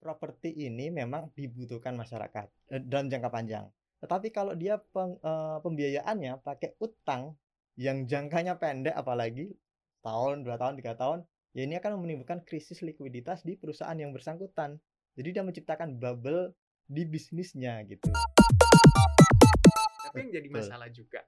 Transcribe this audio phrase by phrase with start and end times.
[0.00, 3.68] properti ini memang dibutuhkan masyarakat eh, dalam jangka panjang.
[4.00, 7.36] Tetapi kalau dia peng, eh, pembiayaannya pakai utang
[7.76, 9.52] yang jangkanya pendek apalagi
[10.00, 14.80] tahun, dua tahun, tiga tahun, ya ini akan menimbulkan krisis likuiditas di perusahaan yang bersangkutan.
[15.14, 16.56] Jadi dia menciptakan bubble
[16.88, 18.08] di bisnisnya gitu.
[20.10, 21.22] Tapi yang jadi masalah juga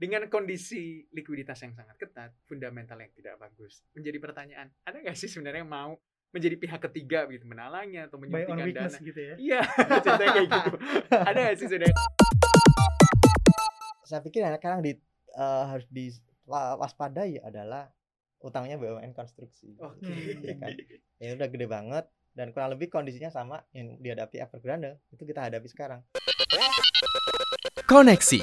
[0.00, 5.28] dengan kondisi likuiditas yang sangat ketat, fundamental yang tidak bagus, menjadi pertanyaan, ada nggak sih
[5.28, 5.92] sebenarnya yang mau
[6.30, 8.98] menjadi pihak ketiga gitu menalangnya atau menyuntikkan dana?
[9.02, 9.34] gitu ya.
[9.36, 9.60] Iya,
[10.04, 10.70] ceritanya kayak gitu.
[11.28, 11.96] ada sih sebenarnya?
[14.06, 14.92] Saya pikir yang sekarang di
[15.34, 17.90] uh, harus diwaspadai adalah
[18.40, 19.74] utangnya BUMN konstruksi.
[19.82, 20.06] Oke.
[20.06, 20.38] Okay.
[20.42, 20.70] Ya kan?
[21.20, 25.66] Ya udah gede banget dan kurang lebih kondisinya sama yang dihadapi Evergrande itu kita hadapi
[25.66, 26.00] sekarang.
[27.90, 28.40] Koneksi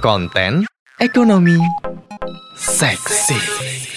[0.00, 0.64] konten
[1.00, 1.60] ekonomi
[2.56, 3.93] seksi.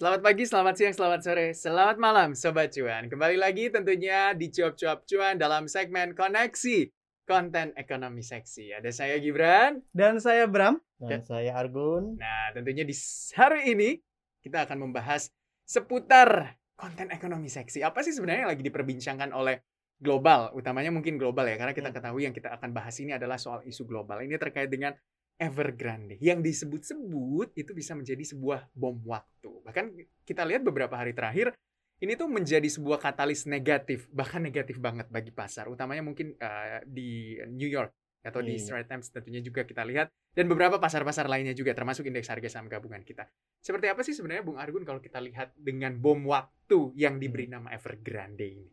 [0.00, 3.12] Selamat pagi, selamat siang, selamat sore, selamat malam Sobat Cuan.
[3.12, 6.88] Kembali lagi tentunya di Cuap-Cuap Cuan dalam segmen Koneksi
[7.28, 8.72] Konten Ekonomi Seksi.
[8.72, 9.84] Ada saya Gibran.
[9.92, 10.80] Dan saya Bram.
[10.96, 12.16] Dan saya Argun.
[12.16, 12.96] Nah, tentunya di
[13.36, 14.00] hari ini
[14.40, 15.28] kita akan membahas
[15.68, 17.84] seputar konten ekonomi seksi.
[17.84, 19.60] Apa sih sebenarnya yang lagi diperbincangkan oleh
[20.00, 21.96] global, utamanya mungkin global ya, karena kita hmm.
[22.00, 24.24] ketahui yang kita akan bahas ini adalah soal isu global.
[24.24, 24.96] Ini terkait dengan
[25.40, 29.48] Evergrande yang disebut-sebut itu bisa menjadi sebuah bom waktu.
[29.64, 29.84] Bahkan
[30.28, 31.56] kita lihat beberapa hari terakhir
[32.00, 37.40] ini tuh menjadi sebuah katalis negatif, bahkan negatif banget bagi pasar, utamanya mungkin uh, di
[37.48, 38.60] New York atau di iya.
[38.60, 42.68] Straits Times tentunya juga kita lihat dan beberapa pasar-pasar lainnya juga termasuk indeks harga saham
[42.68, 43.24] gabungan kita.
[43.64, 47.54] Seperti apa sih sebenarnya Bung Argun kalau kita lihat dengan bom waktu yang diberi hmm.
[47.56, 48.68] nama Evergrande ini?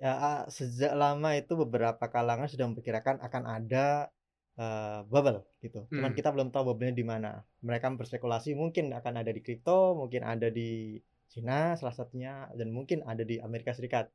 [0.00, 4.08] Ya, sejak lama itu beberapa kalangan sudah memperkirakan akan ada
[4.60, 5.88] uh, bubble gitu.
[5.88, 6.18] Cuman hmm.
[6.18, 7.40] kita belum tahu bubble-nya di mana.
[7.64, 13.00] Mereka berspekulasi mungkin akan ada di kripto, mungkin ada di Cina salah satunya dan mungkin
[13.06, 14.10] ada di Amerika Serikat.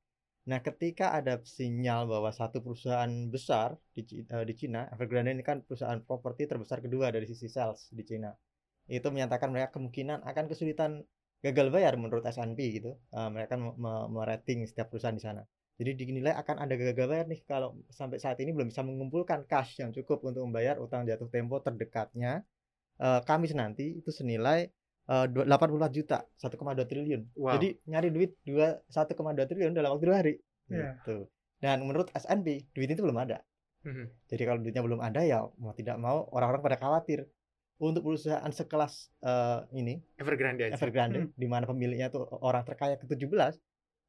[0.46, 5.66] Nah, ketika ada sinyal bahwa satu perusahaan besar di uh, di Cina, Evergrande ini kan
[5.66, 8.30] perusahaan properti terbesar kedua dari sisi sales di Cina.
[8.86, 11.02] Itu menyatakan mereka kemungkinan akan kesulitan
[11.42, 12.94] gagal bayar menurut S&P gitu.
[13.10, 13.58] Uh, mereka
[14.12, 15.42] merating setiap perusahaan di sana.
[15.76, 19.84] Jadi dinilai akan ada gagal bayar nih kalau sampai saat ini belum bisa mengumpulkan cash
[19.84, 22.48] yang cukup untuk membayar utang jatuh tempo terdekatnya.
[22.96, 24.72] Uh, Kamis nanti itu senilai
[25.12, 27.22] uh, 84 juta, 1,2 triliun.
[27.36, 27.60] Wow.
[27.60, 30.34] Jadi nyari duit 2 1,2 triliun dalam waktu dua hari.
[30.72, 30.96] Yeah.
[31.04, 31.28] Gitu.
[31.60, 33.44] Dan menurut S&P duit itu belum ada.
[33.84, 34.08] Mm-hmm.
[34.32, 37.28] Jadi kalau duitnya belum ada ya mau tidak mau orang-orang pada khawatir
[37.78, 40.80] untuk perusahaan sekelas uh, ini Evergrande aja.
[40.80, 41.32] Evergrande hmm.
[41.36, 43.60] di mana pemiliknya tuh orang terkaya ke-17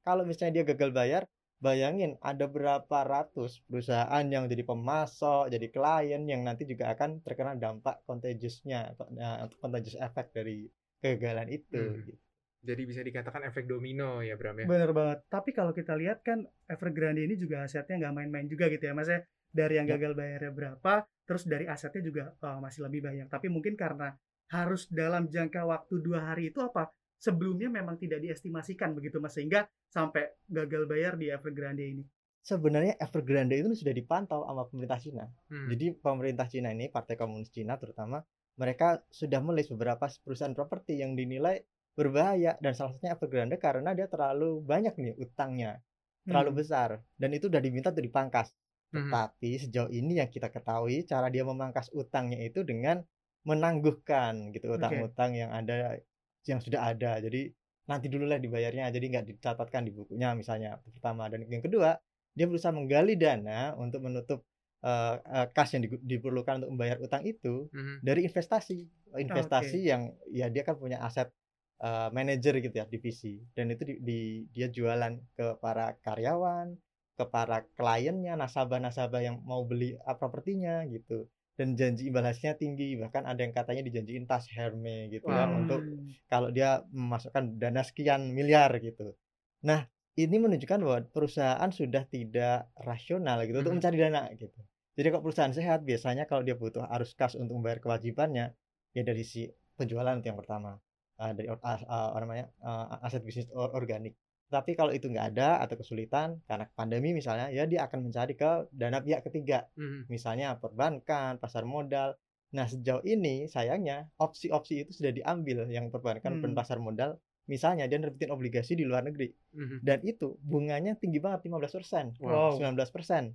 [0.06, 1.22] kalau misalnya dia gagal bayar
[1.56, 7.56] Bayangin ada berapa ratus perusahaan yang jadi pemasok, jadi klien yang nanti juga akan terkena
[7.56, 10.68] dampak contagiousnya atau contagious effect dari
[11.00, 11.80] kegagalan itu.
[11.80, 12.04] Hmm.
[12.04, 12.20] Gitu.
[12.66, 14.66] Jadi bisa dikatakan efek domino ya Bram ya.
[14.66, 15.22] Bener banget.
[15.30, 19.08] Tapi kalau kita lihat kan Evergrande ini juga asetnya nggak main-main juga gitu ya Mas
[19.08, 19.22] ya.
[19.54, 19.96] Dari yang ya.
[19.96, 23.30] gagal bayarnya berapa, terus dari asetnya juga uh, masih lebih banyak.
[23.30, 24.12] Tapi mungkin karena
[24.50, 29.64] harus dalam jangka waktu dua hari itu apa sebelumnya memang tidak diestimasikan begitu mas sehingga
[29.88, 32.04] sampai gagal bayar di Evergrande ini
[32.44, 35.68] sebenarnya Evergrande itu sudah dipantau sama pemerintah Cina hmm.
[35.72, 38.22] jadi pemerintah Cina ini partai komunis Cina terutama
[38.56, 41.60] mereka sudah melis beberapa perusahaan properti yang dinilai
[41.96, 45.80] berbahaya dan salah satunya Evergrande karena dia terlalu banyak nih utangnya
[46.28, 46.60] terlalu hmm.
[46.60, 48.52] besar dan itu sudah diminta untuk dipangkas
[48.92, 49.08] hmm.
[49.08, 53.00] tetapi sejauh ini yang kita ketahui cara dia memangkas utangnya itu dengan
[53.46, 55.40] menangguhkan gitu utang-utang okay.
[55.46, 56.02] yang ada
[56.50, 57.18] yang sudah ada.
[57.18, 57.50] Jadi
[57.86, 61.30] nanti dulu lah dibayarnya jadi nggak dicatatkan di bukunya misalnya pertama.
[61.30, 61.94] Dan yang kedua
[62.36, 64.44] dia berusaha menggali dana untuk menutup
[64.84, 67.96] uh, uh, kas yang di, diperlukan untuk membayar utang itu mm-hmm.
[68.04, 68.78] dari investasi.
[69.16, 69.90] Investasi okay.
[69.90, 71.32] yang ya dia kan punya aset
[71.80, 73.40] uh, manajer gitu ya divisi.
[73.56, 74.20] Dan itu di, di
[74.52, 76.76] dia jualan ke para karyawan
[77.16, 81.24] ke para kliennya nasabah-nasabah yang mau beli uh, propertinya gitu
[81.56, 85.36] dan janji imbalasnya tinggi bahkan ada yang katanya dijanjiin tas Hermes gitu wow.
[85.40, 85.80] kan untuk
[86.28, 89.16] kalau dia memasukkan dana sekian miliar gitu
[89.64, 93.62] nah ini menunjukkan bahwa perusahaan sudah tidak rasional gitu hmm.
[93.64, 94.60] untuk mencari dana gitu
[94.96, 98.52] jadi kalau perusahaan sehat biasanya kalau dia butuh arus kas untuk membayar kewajibannya
[98.92, 100.76] ya dari si penjualan itu yang pertama
[101.20, 104.16] uh, dari uh, uh, namanya uh, aset bisnis organik
[104.46, 108.70] tapi kalau itu nggak ada atau kesulitan karena pandemi misalnya, ya dia akan mencari ke
[108.70, 109.66] dana pihak ketiga.
[109.74, 110.00] Mm-hmm.
[110.06, 112.14] Misalnya perbankan, pasar modal.
[112.54, 116.42] Nah, sejauh ini sayangnya opsi-opsi itu sudah diambil yang perbankan mm.
[116.46, 117.18] dan pasar modal.
[117.50, 119.30] Misalnya dia nerbitin obligasi di luar negeri.
[119.30, 119.78] Mm-hmm.
[119.82, 122.54] Dan itu bunganya tinggi banget 15%, wow.
[122.54, 123.34] 19%.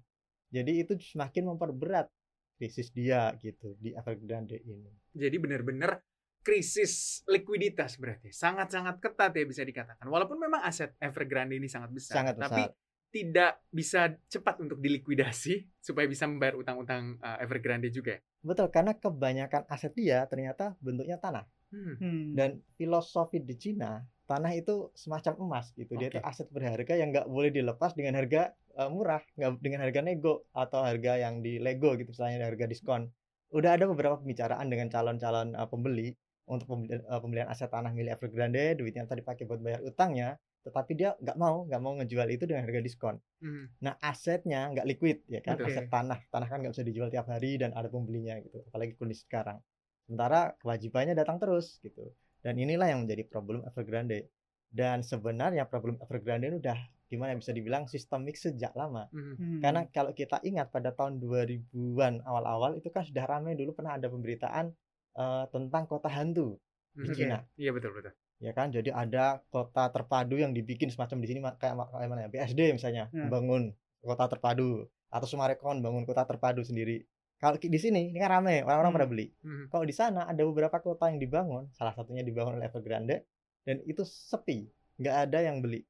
[0.52, 2.08] Jadi itu semakin memperberat
[2.56, 4.92] krisis dia gitu di Evergrande ini.
[5.12, 5.98] Jadi benar-benar
[6.42, 10.06] krisis likuiditas berarti sangat-sangat ketat ya bisa dikatakan.
[10.06, 12.78] Walaupun memang aset Evergrande ini sangat besar, Sangat tapi besar.
[13.12, 18.18] tidak bisa cepat untuk dilikuidasi supaya bisa membayar utang-utang uh, Evergrande juga.
[18.18, 18.22] ya?
[18.42, 21.46] Betul, karena kebanyakan aset dia ternyata bentuknya tanah.
[21.72, 21.96] Hmm.
[22.02, 22.26] Hmm.
[22.36, 25.94] Dan filosofi di Cina, tanah itu semacam emas gitu.
[25.96, 30.02] Dia itu aset berharga yang nggak boleh dilepas dengan harga eh, murah, nggak dengan harga
[30.02, 33.08] nego atau harga yang di Lego gitu, misalnya harga diskon.
[33.52, 36.10] Udah ada beberapa pembicaraan dengan calon-calon eh, pembeli
[36.51, 40.92] untuk pembelian, eh, pembelian aset tanah milik Evergrande, duitnya tadi dipakai buat bayar utangnya, tetapi
[40.94, 43.15] dia nggak mau, nggak mau ngejual itu dengan harga diskon.
[43.39, 43.71] Hmm.
[43.80, 45.71] Nah, asetnya nggak liquid ya kan, Betul.
[45.71, 46.19] aset tanah.
[46.27, 49.57] Tanah kan nggak bisa dijual tiap hari dan ada pembelinya gitu, apalagi kondisi sekarang.
[50.06, 52.12] Sementara kewajibannya datang terus gitu.
[52.44, 54.27] Dan inilah yang menjadi problem Evergrande.
[54.71, 56.80] Dan sebenarnya problem Evergrande ini udah
[57.12, 59.07] gimana bisa dibilang sistemik sejak lama.
[59.12, 59.36] Hmm.
[59.36, 59.59] Hmm.
[59.59, 64.07] Karena kalau kita ingat pada tahun 2000-an awal-awal itu kan sudah ramai dulu pernah ada
[64.07, 64.71] pemberitaan
[65.13, 66.56] eh, tentang kota hantu
[66.92, 67.16] di Hmm.
[67.16, 68.12] Cina Iya betul betul.
[68.38, 72.30] ya kan jadi ada kota terpadu yang dibikin semacam di sini kayak kayak mana ya
[72.30, 73.28] BSD misalnya Ya.
[73.28, 73.72] bangun
[74.02, 77.06] kota terpadu atau Sumarekon bangun kota terpadu sendiri
[77.38, 78.98] kalau di sini ini kan rame orang-orang Hmm.
[78.98, 79.66] pada beli Hmm.
[79.68, 83.24] kalau di sana ada beberapa kota yang dibangun salah satunya dibangun oleh Evergrande
[83.62, 84.66] dan itu sepi
[84.98, 85.86] nggak ada yang beli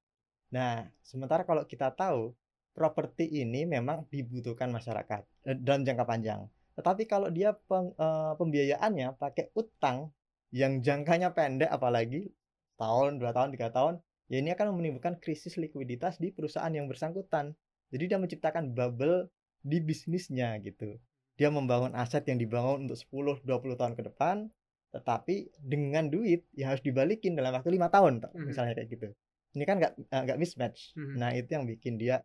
[0.50, 2.35] nah sementara kalau kita tahu
[2.71, 6.44] properti ini memang dibutuhkan masyarakat eh, dalam jangka panjang
[6.81, 10.10] tetapi kalau dia peng- eh, pembiayaannya pakai utang
[10.51, 12.33] yang jangkanya pendek apalagi
[12.75, 17.54] tahun, dua tahun, tiga tahun, ya ini akan menimbulkan krisis likuiditas di perusahaan yang bersangkutan.
[17.94, 19.30] Jadi dia menciptakan bubble
[19.62, 20.98] di bisnisnya gitu.
[21.38, 24.50] Dia membangun aset yang dibangun untuk 10-20 tahun ke depan,
[24.92, 28.44] tetapi dengan duit yang harus dibalikin dalam waktu lima tahun, Mhm.
[28.50, 29.07] misalnya kayak gitu.
[29.56, 30.95] Ini kan nggak nggak mismatch.
[30.98, 31.16] Mhm.
[31.22, 32.19] Nah itu yang bikin dia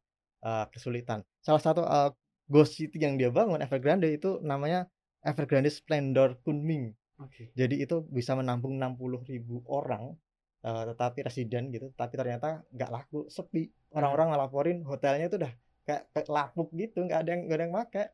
[0.47, 1.27] eh, kesulitan.
[1.43, 2.11] Salah satu eh,
[2.47, 4.87] ghost city yang dia bangun Evergrande itu namanya
[5.23, 6.95] Evergrande Splendor Kunming.
[7.19, 7.51] Oke.
[7.57, 10.15] Jadi itu bisa menampung 60.000 ribu orang,
[10.63, 11.91] eh, tetapi residen gitu.
[11.97, 13.67] Tapi ternyata nggak laku, sepi.
[13.97, 15.53] Orang-orang ngelaporin hotelnya itu udah
[15.89, 18.05] kayak, kayak lapuk gitu, nggak ada yang nggak ada yang make.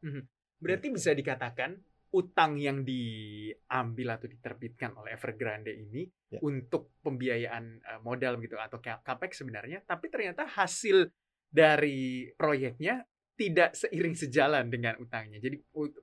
[0.63, 1.75] Berarti bisa dikatakan
[2.13, 6.41] utang yang diambil atau diterbitkan oleh Evergrande ini Ya.
[6.41, 11.13] untuk pembiayaan eh, modal gitu atau ca- capex sebenarnya, tapi ternyata hasil
[11.53, 13.05] dari proyeknya
[13.43, 15.43] tidak seiring sejalan dengan utangnya.
[15.43, 15.59] Jadi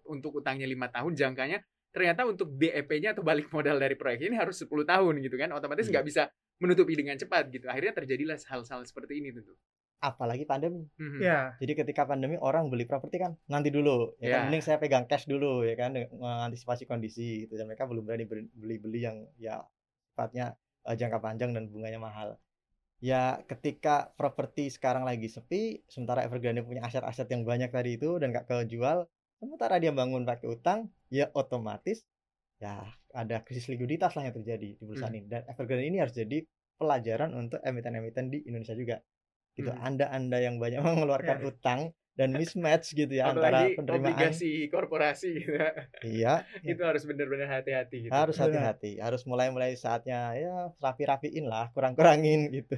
[0.06, 4.60] untuk utangnya lima tahun jangkanya ternyata untuk BEP-nya atau balik modal dari proyek ini harus
[4.62, 5.98] 10 tahun gitu kan, otomatis Iya.
[5.98, 6.24] nggak bisa
[6.60, 7.66] menutupi dengan cepat gitu.
[7.66, 9.56] Akhirnya terjadilah hal-hal seperti ini tentu.
[10.00, 10.86] Apalagi pandemi.
[10.96, 11.20] Mhm.
[11.20, 11.56] Ya.
[11.58, 14.44] Jadi ketika pandemi orang beli properti kan nanti dulu, ya kan Ya.
[14.48, 17.58] mending saya pegang cash dulu ya kan mengantisipasi kondisi gitu.
[17.58, 19.60] Dan mereka belum berani ber- beli-beli yang ya
[20.12, 20.56] sifatnya
[20.86, 22.40] eh, jangka panjang dan bunganya mahal.
[23.00, 28.36] Ya ketika properti sekarang lagi sepi, sementara Evergrande punya aset-aset yang banyak tadi itu dan
[28.36, 29.08] gak kejual,
[29.40, 32.04] sementara dia bangun pakai utang, ya otomatis
[32.60, 32.84] ya
[33.16, 35.32] ada krisis likuiditas lah yang terjadi di perusahaan ini.
[35.32, 36.44] Dan Evergrande ini harus jadi
[36.76, 39.00] pelajaran untuk emiten-emiten di Indonesia juga.
[39.56, 39.72] Gitu.
[39.72, 39.80] Hmm.
[39.80, 41.46] Anda-anda yang banyak mengeluarkan Ya.
[41.48, 41.80] utang
[42.20, 44.12] dan mismatch gitu ya antara Apalagi penerimaan.
[44.12, 45.56] obligasi korporasi gitu.
[46.20, 48.12] Iya, itu harus benar-benar hati-hati gitu.
[48.12, 48.76] harus Benar.
[48.76, 48.92] hati-hati.
[49.00, 52.76] Harus mulai-mulai saatnya ya rapi-rapiin lah, kurang-kurangin gitu.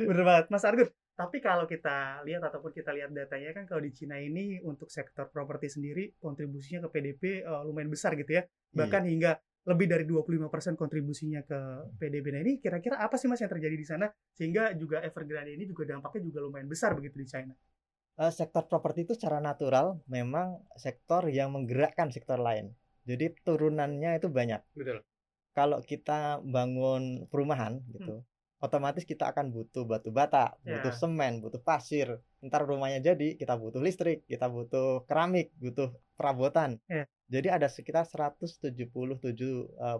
[0.00, 0.88] Bener banget, Mas Argun.
[1.12, 5.28] Tapi kalau kita lihat ataupun kita lihat datanya kan kalau di Cina ini untuk sektor
[5.28, 8.42] properti sendiri kontribusinya ke PDB eh, lumayan besar gitu ya.
[8.72, 11.58] Bahkan hingga lebih dari 25% kontribusinya ke
[12.00, 12.34] PDB.
[12.34, 15.86] Nah ini kira-kira apa sih Mas yang terjadi di sana sehingga juga Evergrande ini juga
[15.86, 17.54] dampaknya juga lumayan besar begitu di China.
[18.20, 22.76] Eh, sektor properti itu secara natural memang sektor yang menggerakkan sektor lain.
[23.08, 24.60] Jadi turunannya itu banyak.
[24.76, 25.00] Betul.
[25.56, 28.20] Kalau kita bangun perumahan gitu,
[28.60, 30.96] otomatis kita akan butuh batu bata, butuh Ya.
[30.96, 32.20] semen, butuh pasir.
[32.44, 36.80] Ntar rumahnya jadi, kita butuh listrik, kita butuh keramik, butuh perabotan.
[36.88, 37.08] Ya.
[37.32, 39.98] Jadi ada sekitar 177 eh,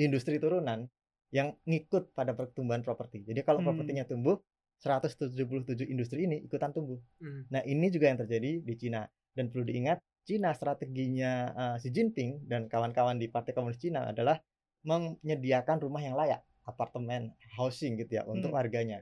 [0.00, 0.88] industri turunan
[1.32, 3.24] yang ngikut pada pertumbuhan properti.
[3.24, 3.72] Jadi kalau Hmm.
[3.72, 4.40] propertinya tumbuh,
[4.82, 6.98] 177 industri ini ikutan tumbuh.
[7.22, 7.46] Hmm.
[7.54, 9.06] Nah, ini juga yang terjadi di Cina.
[9.32, 14.36] Dan perlu diingat, Cina strateginya eh, Xi Jinping dan kawan-kawan di Partai Komunis Cina adalah
[14.82, 18.58] menyediakan rumah yang layak, apartemen, housing gitu ya untuk Hmm.
[18.58, 19.00] warganya.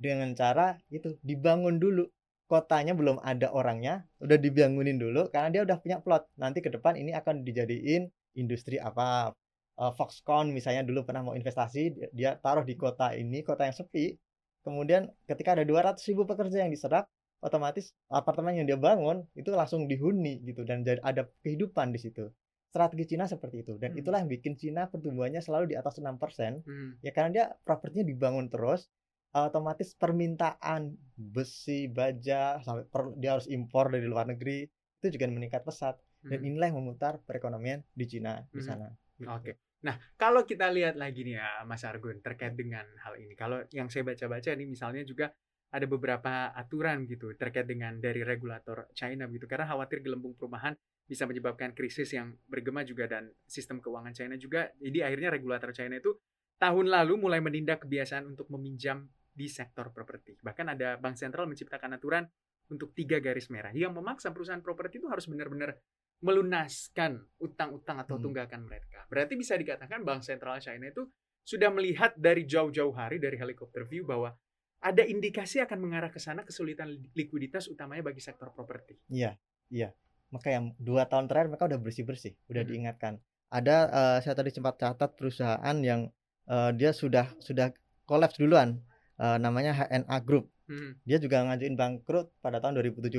[0.00, 2.08] Dengan cara itu dibangun dulu.
[2.50, 6.26] Kotanya belum ada orangnya, udah dibangunin dulu karena dia udah punya plot.
[6.34, 9.30] Nanti ke depan ini akan dijadiin industri apa?
[9.78, 14.18] Eh, Foxconn misalnya dulu pernah mau investasi, dia taruh di kota ini, kota yang sepi.
[14.60, 17.08] Kemudian ketika ada 200 ribu pekerja yang diserap,
[17.40, 22.28] otomatis apartemen yang dia bangun itu langsung dihuni gitu dan ada kehidupan di situ.
[22.70, 23.98] Strategi Cina seperti itu dan Hmm.
[23.98, 26.94] itulah yang bikin Cina pertumbuhannya selalu di atas 6% Hmm.
[27.02, 28.86] ya karena dia propertinya dibangun terus
[29.34, 34.70] otomatis permintaan besi baja sampai per- dia harus impor dari luar negeri
[35.02, 36.46] itu juga meningkat pesat dan Hmm.
[36.46, 38.68] inilah yang memutar perekonomian di Cina di Hmm.
[38.68, 38.86] sana.
[39.34, 39.56] Oke.
[39.80, 43.32] Nah, kalau kita lihat lagi nih ya Mas Argun terkait dengan hal ini.
[43.32, 45.32] Kalau yang saya baca-baca ini misalnya juga
[45.70, 50.74] ada beberapa aturan gitu terkait dengan dari regulator China gitu karena khawatir gelembung perumahan
[51.06, 54.68] bisa menyebabkan krisis yang bergema juga dan sistem keuangan China juga.
[54.78, 56.14] Jadi akhirnya regulator China itu
[56.58, 60.36] tahun lalu mulai menindak kebiasaan untuk meminjam di sektor properti.
[60.42, 62.26] Bahkan ada bank sentral menciptakan aturan
[62.70, 65.74] untuk tiga garis merah yang memaksa perusahaan properti itu harus benar-benar
[66.20, 68.24] melunaskan utang-utang atau hmm.
[68.28, 69.08] tunggakan mereka.
[69.08, 71.08] Berarti bisa dikatakan Bank Sentral China itu
[71.40, 74.36] sudah melihat dari jauh-jauh hari dari helikopter view bahwa
[74.80, 78.96] ada indikasi akan mengarah ke sana kesulitan likuiditas utamanya bagi sektor properti.
[79.12, 79.36] Iya,
[79.68, 79.92] iya.
[80.32, 82.70] Maka yang dua tahun terakhir mereka udah bersih-bersih, udah hmm.
[82.70, 83.12] diingatkan.
[83.50, 86.08] Ada uh, saya tadi sempat catat perusahaan yang
[86.48, 87.74] uh, dia sudah sudah
[88.06, 88.80] kolaps duluan,
[89.18, 90.48] uh, namanya HNA Group.
[90.70, 90.96] Hmm.
[91.02, 93.10] Dia juga ngajuin bangkrut pada tahun 2017.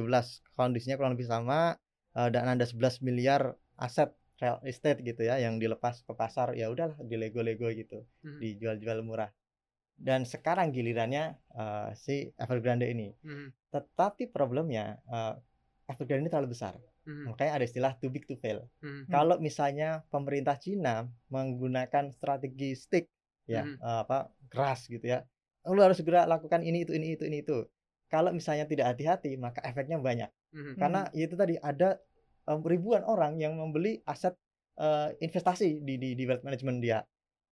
[0.55, 1.75] Kondisinya kurang lebih sama,
[2.15, 6.73] uh, dan ada 11 miliar aset real estate gitu ya yang dilepas ke pasar ya
[6.73, 8.41] udahlah di lego-lego gitu hmm.
[8.41, 9.29] dijual-jual murah
[10.01, 13.53] dan sekarang gilirannya uh, si Evergrande ini hmm.
[13.69, 15.37] tetapi problemnya uh,
[15.85, 16.73] Evergrande ini terlalu besar
[17.05, 17.29] hmm.
[17.29, 19.05] makanya ada istilah too big to fail hmm.
[19.13, 23.05] kalau misalnya pemerintah Cina menggunakan strategi stick
[23.45, 23.77] ya hmm.
[23.77, 25.21] uh, apa keras gitu ya
[25.69, 27.61] lu harus segera lakukan ini itu ini itu ini itu
[28.09, 31.99] kalau misalnya tidak hati-hati maka efeknya banyak hmm Karena itu tadi ada
[32.47, 34.35] um, ribuan orang yang membeli aset
[34.79, 36.99] uh, investasi di, di di wealth management dia.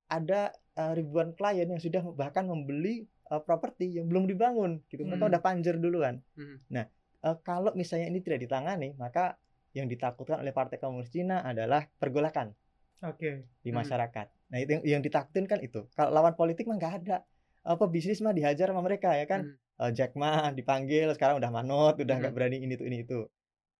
[0.09, 5.05] Ada uh, ribuan klien yang sudah bahkan membeli uh, properti yang belum dibangun gitu.
[5.05, 5.31] Mereka mm-hmm.
[5.35, 6.17] udah panjer duluan.
[6.33, 6.57] Mm-hmm.
[6.73, 6.85] Nah,
[7.25, 9.37] uh, kalau misalnya ini tidak ditangani, maka
[9.77, 12.57] yang ditakutkan oleh Partai Komunis Cina adalah pergolakan.
[12.99, 13.45] Okay.
[13.61, 14.27] Di masyarakat.
[14.27, 14.49] Mm-hmm.
[14.49, 15.85] Nah, itu yang, yang ditakutin kan itu.
[15.93, 17.21] Kalau lawan politik mah nggak ada.
[17.61, 19.45] Apa bisnis mah dihajar sama mereka ya kan.
[19.45, 22.37] Mm-hmm uh, Jack Ma dipanggil sekarang udah manut udah nggak hmm.
[22.37, 23.19] berani ini tuh ini itu.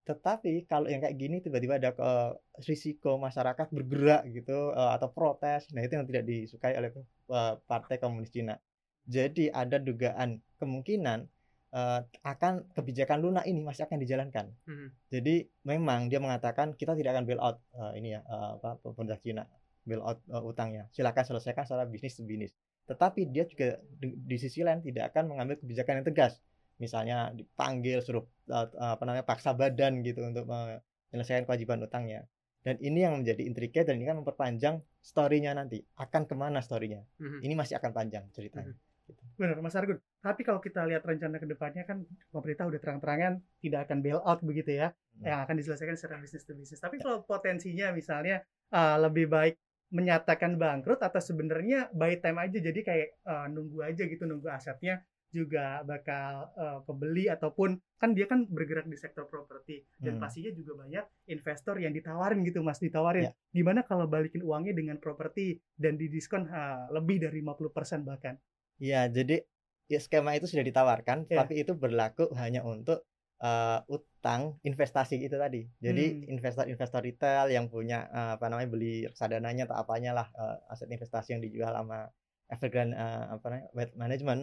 [0.07, 2.33] Tetapi kalau yang kayak gini tiba-tiba ada uh,
[2.65, 6.89] risiko masyarakat bergerak gitu uh, atau protes nah itu yang tidak disukai oleh
[7.29, 8.57] uh, partai komunis Cina.
[9.05, 11.29] Jadi ada dugaan kemungkinan
[11.73, 14.49] uh, akan kebijakan lunak ini masih akan dijalankan.
[14.65, 14.89] Hmm.
[15.13, 19.19] jadi memang dia mengatakan kita tidak akan bail out uh, ini ya uh, apa pemerintah
[19.21, 19.43] Cina
[19.85, 20.89] bail out uh, utangnya.
[20.89, 22.53] Silakan selesaikan secara bisnis to bisnis
[22.89, 26.41] tetapi dia juga di, di sisi lain tidak akan mengambil kebijakan yang tegas.
[26.81, 32.25] Misalnya dipanggil suruh uh, apa namanya paksa badan gitu untuk menyelesaikan kewajiban utangnya.
[32.65, 35.85] Dan ini yang menjadi intriknya dan ini kan memperpanjang storynya nanti.
[36.01, 37.05] Akan ke mana storynya?
[37.21, 37.39] Mm-hmm.
[37.45, 38.73] ini masih akan panjang ceritanya.
[38.73, 39.07] Mm-hmm.
[39.09, 39.21] gitu.
[39.37, 40.01] benar mas Argun.
[40.21, 42.03] Tapi kalau kita lihat rencana ke depannya kan
[42.33, 44.93] pemerintah udah terang-terangan tidak akan bail out begitu ya.
[45.21, 48.41] Yang akan diselesaikan secara bisnis to bisnis tapi kalau potensinya misalnya
[48.73, 49.55] uh, lebih baik
[49.89, 55.01] menyatakan bangkrut atau sebenarnya buy time aja jadi kayak uh, nunggu aja gitu nunggu asetnya
[55.29, 60.21] juga bakal uh, kebeli ataupun kan dia kan bergerak di sektor properti dan hmm.
[60.25, 63.33] pastinya juga banyak investor yang ditawarin gitu Mas ditawarin yeah.
[63.53, 68.41] gimana kalau balikin uangnya dengan properti dan didiskon uh, lebih dari 50% bahkan.
[68.81, 69.45] Iya, jadi
[69.85, 71.45] ya skema itu sudah ditawarkan yeah.
[71.45, 73.05] tapi itu berlaku hanya untuk
[73.43, 75.67] uh, utang investasi itu tadi.
[75.79, 76.33] Jadi hmm.
[76.37, 81.35] investor-investor retail yang punya uh, apa namanya beli reksadananya atau apanya lah uh, aset investasi
[81.35, 82.11] yang dijual sama
[82.49, 84.41] Evergrande uh, apa namanya wealth management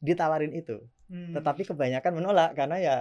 [0.00, 0.80] ditawarin itu.
[1.10, 1.36] Hmm.
[1.36, 2.96] Tetapi kebanyakan menolak karena ya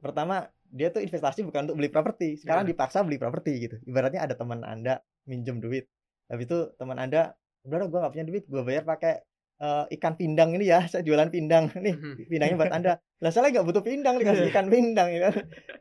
[0.00, 2.38] pertama dia tuh investasi bukan untuk beli properti.
[2.38, 2.70] Sekarang yeah.
[2.72, 3.76] dipaksa beli properti gitu.
[3.84, 5.90] Ibaratnya ada teman Anda minjem duit.
[6.30, 7.34] Tapi itu teman Anda,
[7.66, 9.18] udah gue gak punya duit, gue bayar pakai
[9.60, 11.70] uh, ikan pindang ini ya saya jualan pindang.
[11.84, 11.94] Nih
[12.26, 12.92] pindangnya buat anda.
[13.20, 14.50] Lah saya nggak butuh pindang dikasih iya.
[14.50, 15.34] ikan pindang ya kan.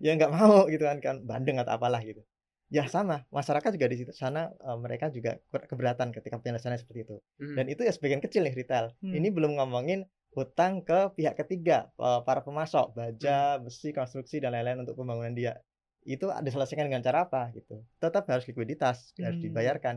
[0.04, 1.16] Ya nggak mau gitu kan kan.
[1.24, 2.22] Bandeng atau apalah gitu.
[2.70, 3.26] Ya sama.
[3.34, 7.16] Masyarakat juga di situ sana uh, mereka juga keberatan ketika penjelasannya seperti itu.
[7.42, 7.56] Hmm.
[7.56, 8.94] dan itu ya sebagian kecil nih retail.
[9.02, 9.16] Hmm.
[9.16, 13.66] ini belum ngomongin hutang ke pihak ketiga uh, para pemasok baja hmm.
[13.66, 15.58] besi konstruksi dan lain-lain untuk pembangunan dia.
[16.06, 17.82] Itu diselesaikan dengan cara apa gitu.
[17.98, 19.24] Tetap harus likuiditas hmm.
[19.26, 19.96] harus dibayarkan.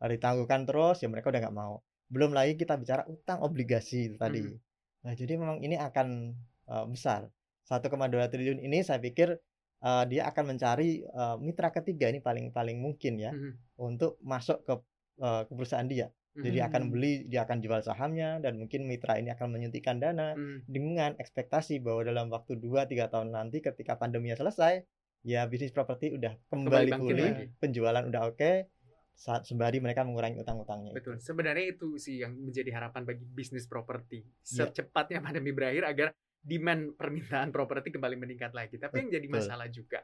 [0.00, 4.16] Harus ditangguhkan terus ya mereka udah nggak mau belum lagi kita bicara utang obligasi itu
[4.20, 4.44] tadi.
[4.44, 4.56] Hmm.
[5.04, 6.32] Nah, jadi memang ini akan
[6.68, 7.28] uh, besar.
[7.64, 7.88] 1,2
[8.28, 9.40] triliun ini saya pikir
[9.80, 13.80] uh, dia akan mencari uh, mitra ketiga ini paling paling mungkin ya hmm.
[13.80, 14.74] untuk masuk ke
[15.24, 16.12] uh, ke perusahaan dia.
[16.34, 20.66] Jadi akan beli, dia akan jual sahamnya dan mungkin mitra ini akan menyuntikkan dana hmm.
[20.66, 24.82] dengan ekspektasi bahwa dalam waktu 2 3 tahun nanti ketika pandeminya selesai,
[25.22, 27.30] ya bisnis properti udah kembali, kembali pulih,
[27.62, 28.66] penjualan udah oke, okay,
[29.14, 30.92] saat sembari mereka mengurangi utang-utangnya.
[30.92, 31.16] Betul.
[31.16, 31.30] Itu.
[31.32, 34.26] Sebenarnya itu sih yang menjadi harapan bagi bisnis properti.
[34.26, 34.68] Iya.
[34.68, 35.26] Secepatnya yeah.
[35.26, 36.08] pandemi berakhir agar
[36.44, 38.76] demand permintaan properti kembali meningkat lagi.
[38.76, 39.00] Tapi Betul.
[39.00, 40.02] yang jadi masalah juga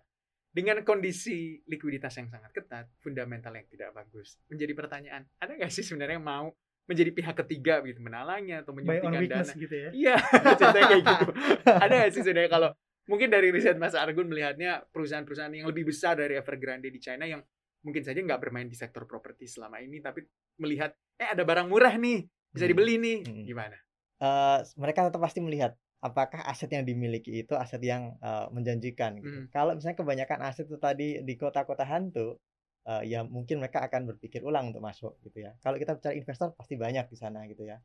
[0.50, 5.86] dengan kondisi likuiditas yang sangat ketat, fundamental yang tidak bagus, menjadi pertanyaan, ada nggak sih
[5.86, 6.50] sebenarnya yang mau
[6.90, 9.52] menjadi pihak ketiga gitu menalangnya atau menyuntikkan dana?
[9.54, 9.90] Gitu ya?
[9.94, 10.16] Iya,
[10.58, 11.26] contohnya kayak gitu.
[11.86, 12.70] ada nggak sih sebenarnya kalau
[13.06, 17.46] mungkin dari riset Mas Argun melihatnya perusahaan-perusahaan yang lebih besar dari Evergrande di China yang
[17.80, 20.20] mungkin saja nggak bermain di sektor properti selama ini tapi
[20.60, 22.72] melihat eh ada barang murah nih bisa Hmm.
[22.72, 23.44] dibeli nih Hmm.
[23.46, 23.76] gimana
[24.20, 25.72] Eh, mereka tetap pasti melihat
[26.04, 29.32] apakah aset yang dimiliki itu aset yang eh, menjanjikan gitu.
[29.32, 29.46] Hmm.
[29.48, 32.36] Kalau misalnya kebanyakan aset itu tadi di kota-kota hantu,
[32.84, 35.56] eh, ya mungkin mereka akan berpikir ulang untuk masuk gitu ya.
[35.64, 37.80] Kalau kita bicara investor pasti banyak di sana gitu ya.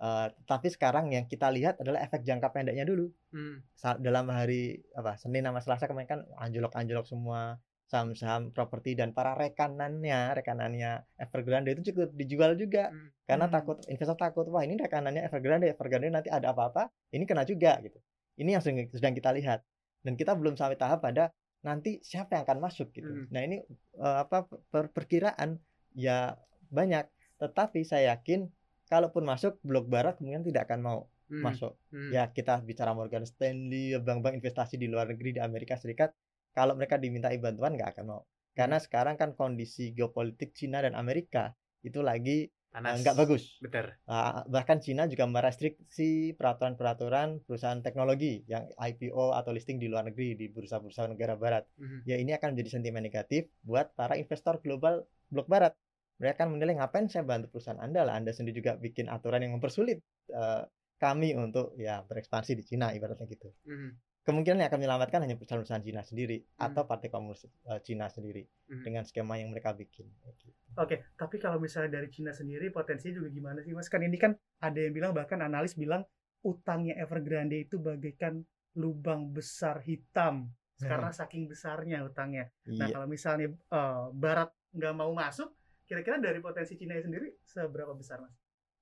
[0.00, 3.08] Eh, tapi sekarang yang kita lihat adalah efek jangka pendeknya dulu.
[3.32, 3.64] Hmm.
[4.04, 7.56] Dalam hari apa Senin sama Selasa kemarin kan anjlok-anjlok semua
[7.90, 13.10] saham-saham properti dan para rekanannya rekanannya Evergrande itu cukup dijual juga Hmm.
[13.26, 13.54] karena Hmm.
[13.58, 17.98] takut investor takut wah ini rekanannya Evergrande Evergrande nanti ada apa-apa ini kena juga gitu
[18.38, 19.66] ini yang sedang, kita lihat
[20.06, 21.34] dan kita belum sampai tahap pada
[21.66, 23.26] nanti siapa yang akan masuk gitu Hmm.
[23.28, 23.58] nah ini
[23.98, 25.58] eh, apa per- perkiraan
[25.92, 26.38] ya
[26.70, 27.04] banyak
[27.42, 28.46] tetapi saya yakin
[28.86, 31.42] kalaupun masuk blok barat kemudian tidak akan mau Hmm.
[31.42, 32.10] masuk Hmm.
[32.14, 36.14] ya kita bicara Morgan Stanley bank-bank investasi di luar negeri di Amerika Serikat
[36.50, 38.22] kalau mereka dimintai bantuan nggak akan mau.
[38.54, 43.56] Karena sekarang kan kondisi geopolitik Cina dan Amerika itu lagi eh, nggak bagus.
[43.62, 50.10] Betul Ah, bahkan Cina juga merestriksi peraturan-peraturan perusahaan teknologi yang IPO atau listing di luar
[50.10, 51.62] negeri di bursa-bursa negara barat.
[51.78, 52.02] Hmm.
[52.02, 55.78] ya ini akan menjadi sentimen negatif buat para investor global blok barat.
[56.18, 58.18] Mereka akan menilai ngapain saya bantu perusahaan anda lah?
[58.18, 60.02] Anda sendiri juga bikin aturan yang mempersulit
[60.34, 60.62] eh,
[60.98, 63.48] kami untuk ya berekspansi di Cina ibaratnya gitu.
[63.62, 63.94] Hmm.
[64.20, 66.70] Kemungkinan yang akan menyelamatkan hanya perusahaan-perusahaan Cina sendiri Hmm.
[66.70, 68.84] atau partai komunis eh, Cina sendiri Hmm.
[68.84, 70.06] dengan skema yang mereka bikin
[70.38, 70.52] gitu.
[70.78, 73.90] Oke, tapi kalau misalnya dari Cina sendiri potensinya juga gimana sih Mas?
[73.90, 76.06] Kan ini kan ada yang bilang bahkan analis bilang
[76.40, 78.40] utangnya Evergrande itu bagaikan
[78.78, 82.48] lubang besar hitam karena saking besarnya utangnya.
[82.70, 85.50] Nah, iya kalau misalnya eh, Barat nggak mau masuk,
[85.84, 88.32] kira-kira dari potensi Cina sendiri seberapa besar Mas?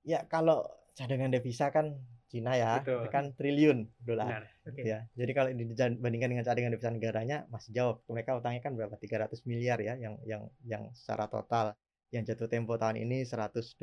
[0.09, 0.65] Ya kalau
[0.97, 3.05] cadangan devisa kan Cina ya Betul.
[3.05, 4.45] itu kan triliun dolar.
[4.69, 4.85] Oke.
[4.85, 5.09] ya.
[5.17, 7.97] Jadi kalau dibandingkan dengan cadangan devisa negaranya masih jauh.
[8.05, 8.93] Mereka utangnya kan berapa?
[8.97, 11.73] 300 miliar ya yang yang yang secara total
[12.12, 13.81] yang jatuh tempo tahun ini 124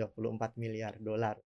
[0.62, 1.42] miliar dolar.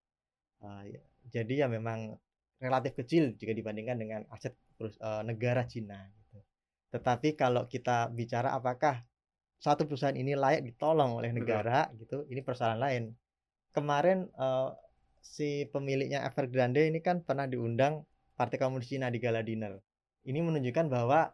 [0.59, 0.99] Ah, ya.
[1.31, 2.19] Jadi ya memang
[2.59, 6.43] relatif kecil jika dibandingkan dengan aset eh, negara Cina gitu.
[6.91, 8.99] Tetapi kalau kita bicara apakah
[9.59, 11.39] satu perusahaan ini layak ditolong oleh Betul.
[11.43, 13.03] negara gitu, ini persoalan lain.
[13.75, 14.69] Kemarin eh,
[15.21, 18.03] si pemiliknya Evergrande ini kan pernah diundang
[18.37, 19.77] Partai Komunis Cina di gala dinner.
[20.25, 21.29] Ini menunjukkan bahwa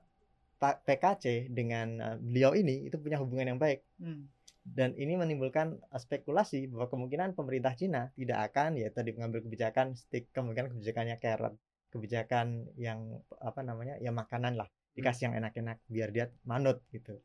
[0.59, 4.27] PKC dengan eh, beliau ini itu punya hubungan yang baik Hmm.
[4.65, 9.95] dan ini menimbulkan eh, spekulasi bahwa kemungkinan pemerintah Cina tidak akan ya tadi mengambil kebijakan
[9.95, 11.55] stick kemungkinan kebijakannya carrot
[11.93, 12.99] kebijakan yang
[13.39, 14.67] apa namanya ya makanan lah
[14.97, 17.15] dikasih yang enak-enak biar dia manut gitu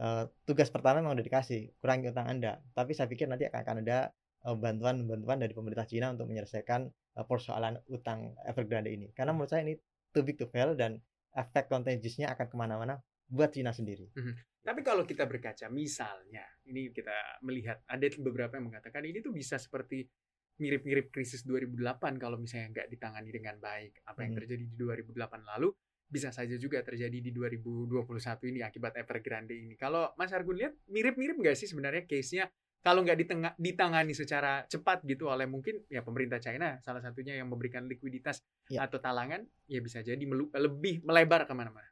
[0.00, 4.08] Eh, tugas pertama memang udah dikasih kurangi utang anda tapi saya pikir nanti akan ada
[4.44, 9.76] bantuan-bantuan dari pemerintah Cina untuk menyelesaikan eh, persoalan utang Evergrande ini karena menurut saya ini
[10.10, 10.98] too big to fail dan
[11.36, 12.94] efek contagiousnya akan ke mana-mana
[13.30, 14.10] buat Cina sendiri
[14.60, 19.56] Tapi kalau kita berkaca, misalnya, ini kita melihat ada beberapa yang mengatakan ini tuh bisa
[19.56, 20.04] seperti
[20.60, 24.04] mirip-mirip krisis 2008 kalau misalnya nggak ditangani dengan baik.
[24.04, 24.40] Apa yang Hmm.
[24.44, 25.72] terjadi di 2008 lalu
[26.04, 29.80] bisa saja juga terjadi di 2021 ini akibat Evergrande ini.
[29.80, 32.44] Kalau Mas Argun lihat mirip-mirip nggak sih sebenarnya case-nya
[32.80, 37.48] kalau nggak ditengah- ditangani secara cepat gitu oleh mungkin ya pemerintah China salah satunya yang
[37.48, 38.86] memberikan likuiditas Ya.
[38.86, 41.88] atau talangan ya bisa jadi melu- lebih melebar ke mana-mana.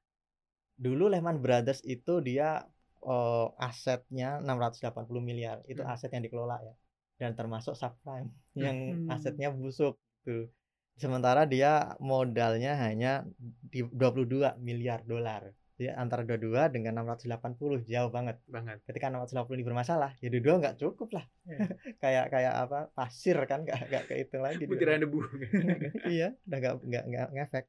[0.74, 2.62] dulu Lehman Brothers itu dia
[2.98, 4.83] eh, asetnya 680
[5.18, 5.90] miliar itu Hmm.
[5.90, 6.74] aset yang dikelola ya
[7.16, 9.11] dan termasuk subprime yang Hmm.
[9.11, 10.51] asetnya busuk tuh
[10.94, 18.36] sementara dia modalnya hanya di 22 miliar dolar jadi antara dua-dua dengan 680 jauh banget
[18.50, 18.82] Banget.
[18.82, 21.58] ketika 680 ini bermasalah ya dua nggak cukup lah Ya.
[22.02, 24.66] kayak kayak apa pasir kan nggak nggak kehitung lagi.
[24.68, 25.22] Butiran debu.
[26.12, 27.64] iya udah nggak nggak nggak ngefek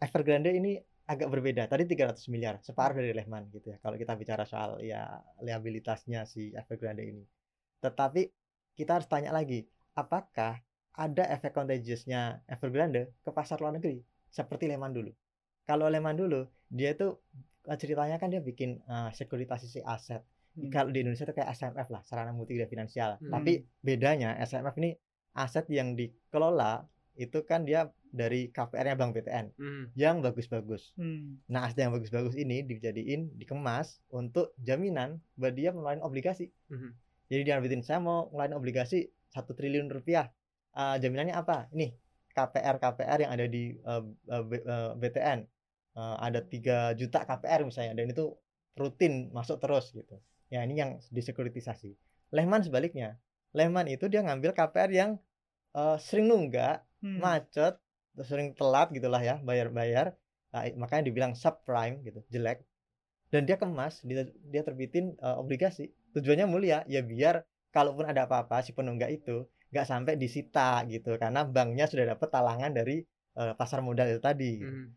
[0.00, 4.46] Evergrande ini agak berbeda tadi 300 miliar separuh dari Lehman gitu ya kalau kita bicara
[4.46, 7.22] soal ya liabilitasnya si Evergrande ini
[7.82, 8.22] tetapi
[8.72, 10.56] kita harus tanya lagi apakah
[10.94, 13.98] ada efek contagiousnya Evergrande ke pasar luar negeri
[14.30, 15.10] seperti Lehman dulu
[15.64, 17.14] kalau Lehman dulu dia itu
[17.68, 20.22] eh, ceritanya kan dia bikin eh, sekuritisasi aset
[20.52, 20.68] Hmm.
[20.68, 23.32] kalau di Indonesia itu kayak SMF lah sarana multimedia finansial Hmm.
[23.32, 24.92] tapi bedanya SMF ini
[25.32, 26.84] aset yang dikelola
[27.16, 29.84] itu kan dia dari KPR-nya Bank BTN Hmm.
[29.96, 30.92] yang bagus-bagus.
[31.00, 31.40] Hmm.
[31.48, 36.52] Nah, aset yang bagus-bagus ini dijadiin dikemas untuk jaminan bahwa dia ngeluarin obligasi.
[36.68, 36.92] Mhm.
[37.32, 40.28] Jadi dia saya mau ngeluarin obligasi satu triliun rupiah.
[40.76, 41.72] Eh, jaminannya apa?
[41.72, 41.96] Ini
[42.36, 43.62] KPR KPR yang ada di
[44.50, 45.40] B- eh, BTN
[45.92, 48.24] Eh, ada 3 juta KPR misalnya dan itu
[48.80, 50.16] rutin masuk terus gitu.
[50.48, 51.92] Ya ini yang disekuritisasi.
[52.32, 53.20] Lehman sebaliknya.
[53.52, 55.10] Lehman itu dia ngambil KPR yang
[55.76, 57.20] eh, sering nunggak Hmm.
[57.20, 57.76] macet
[58.24, 60.16] sering telat gitulah ya bayar-bayar
[60.52, 62.60] Nah, makanya dibilang subprime gitu jelek
[63.32, 67.42] dan dia kemas dia, dia terbitin uh, obligasi tujuannya mulia ya biar
[67.72, 72.70] kalaupun ada apa-apa si penunggak itu nggak sampai disita gitu karena banknya sudah dapat talangan
[72.76, 73.00] dari
[73.40, 74.60] uh, pasar modal itu tadi.
[74.60, 74.92] Hmm.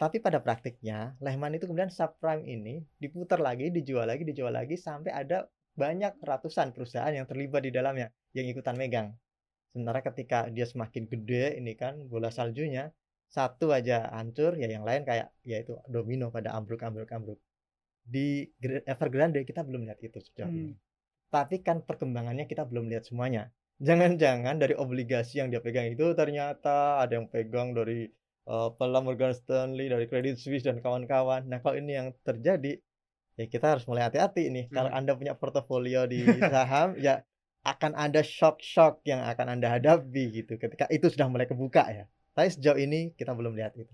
[0.00, 5.12] tapi pada praktiknya Lehman itu kemudian subprime ini diputar lagi dijual lagi dijual lagi sampai
[5.12, 5.44] ada
[5.76, 9.12] banyak ratusan perusahaan yang terlibat di dalamnya yang ikutan megang.
[9.76, 12.88] Sementara ketika dia semakin gede ini kan bola saljunya
[13.28, 17.40] satu aja hancur ya yang lain kayak yaitu domino pada ambruk ambruk ambruk.
[18.00, 18.48] Di
[18.88, 20.60] Evergrande kita belum lihat itu sejauh hmm.
[20.64, 20.74] ini
[21.30, 27.00] tapi kan perkembangannya kita belum lihat semuanya jangan-jangan dari obligasi yang dia pegang itu ternyata
[27.00, 28.06] ada yang pegang dari
[28.46, 32.76] uh, Pelam Morgan Stanley dari Credit Suisse dan kawan-kawan nah kalau ini yang terjadi
[33.40, 34.74] ya kita harus mulai hati-hati nih hmm.
[34.76, 37.24] kalau anda punya portofolio di saham ya
[37.64, 42.48] akan ada shock-shock yang akan anda hadapi gitu ketika itu sudah mulai kebuka ya tapi
[42.56, 43.90] sejauh ini kita belum lihat itu.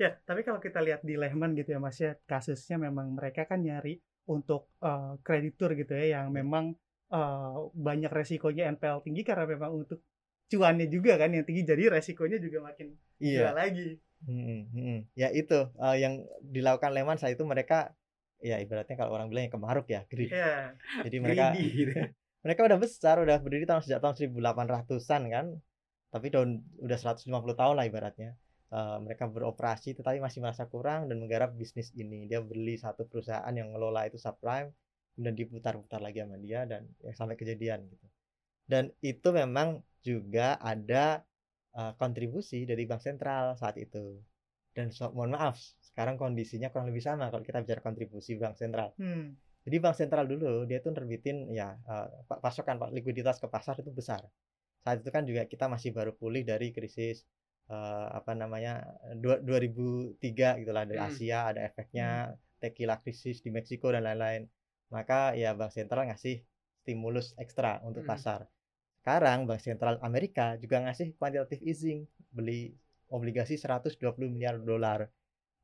[0.00, 3.60] Ya, tapi kalau kita lihat di Lehman gitu ya Mas ya, kasusnya memang mereka kan
[3.60, 6.40] nyari untuk uh, kreditur gitu ya yang ya.
[6.40, 6.72] memang
[7.10, 10.02] uh, banyak resikonya NPL tinggi karena memang untuk
[10.50, 13.54] cuannya juga kan yang tinggi jadi resikonya juga makin iya.
[13.54, 13.98] lagi.
[14.26, 14.98] Hmm, hmm.
[15.16, 17.94] Ya itu uh, yang dilakukan Lehman saat itu mereka
[18.40, 20.32] ya ibaratnya kalau orang bilang yang kemaruk ya, greed.
[20.32, 20.74] Yeah.
[21.06, 21.92] Jadi mereka gitu.
[22.44, 25.46] mereka udah besar, udah berdiri tahun sejak tahun 1800-an kan
[26.10, 28.34] tapi tahun udah 150 tahun lah ibaratnya
[28.74, 33.50] uh, mereka beroperasi tetapi masih merasa kurang dan menggarap bisnis ini dia beli satu perusahaan
[33.54, 34.74] yang ngelola itu subprime
[35.20, 38.06] dan diputar-putar lagi sama dia dan ya sampai kejadian gitu
[38.70, 41.20] dan itu memang juga ada
[41.76, 44.16] uh, kontribusi dari bank sentral saat itu
[44.72, 48.96] dan so, mohon maaf sekarang kondisinya kurang lebih sama kalau kita bicara kontribusi bank sentral
[48.96, 49.36] hmm.
[49.66, 52.08] jadi bank sentral dulu dia tuh terbitin ya uh,
[52.40, 54.24] pasokan likuiditas ke pasar itu besar
[54.80, 57.28] saat itu kan juga kita masih baru pulih dari krisis
[57.68, 58.80] uh, apa namanya
[59.18, 61.08] dua, 2003 gitulah dari hmm.
[61.10, 62.62] Asia ada efeknya hmm.
[62.62, 64.48] tequila krisis di Meksiko dan lain-lain
[64.90, 66.42] maka ya bank sentral ngasih
[66.82, 68.10] stimulus ekstra untuk hmm.
[68.10, 68.46] pasar
[69.00, 72.74] sekarang bank sentral Amerika juga ngasih quantitative easing beli
[73.10, 73.96] obligasi 120
[74.30, 75.08] miliar dolar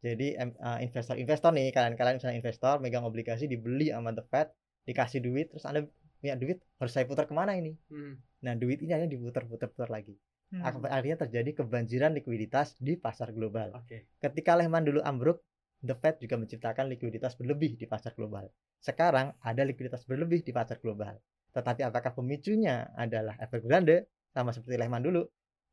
[0.00, 4.48] jadi uh, investor-investor nih kalian-kalian misalnya investor megang obligasi dibeli sama the Fed
[4.86, 5.82] dikasih duit terus anda
[6.22, 8.36] punya duit harus saya putar ke mana ini hmm.
[8.46, 10.14] Nah, duit ini hanya diputar-putar lagi.
[10.54, 10.62] Hmm.
[10.62, 13.74] Akhirnya terjadi kebanjiran likuiditas di pasar global.
[13.82, 14.06] Okay.
[14.22, 15.42] Ketika Lehman dulu ambruk,
[15.86, 18.50] The Fed juga menciptakan likuiditas berlebih di pasar global.
[18.82, 21.16] Sekarang ada likuiditas berlebih di pasar global.
[21.54, 25.24] Tetapi apakah pemicunya adalah Evergrande sama seperti Lehman dulu?